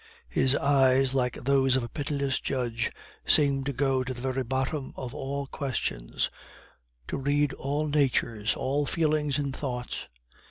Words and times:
His 0.29 0.55
eyes, 0.55 1.13
like 1.13 1.33
those 1.35 1.75
of 1.75 1.83
a 1.83 1.87
pitiless 1.87 2.39
judge, 2.39 2.91
seemed 3.23 3.67
to 3.67 3.71
go 3.71 4.03
to 4.03 4.13
the 4.15 4.21
very 4.21 4.41
bottom 4.43 4.93
of 4.95 5.13
all 5.13 5.45
questions, 5.45 6.31
to 7.07 7.17
read 7.17 7.53
all 7.53 7.85
natures, 7.85 8.55
all 8.55 8.87
feelings 8.87 9.37
and 9.37 9.55
thoughts. 9.55 10.07